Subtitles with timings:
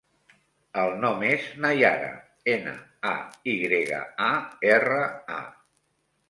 [0.83, 2.07] El nom és Nayara:
[2.53, 2.73] ena,
[3.11, 3.13] a,
[3.53, 4.31] i grega, a,
[4.73, 4.99] erra,
[5.37, 5.45] a.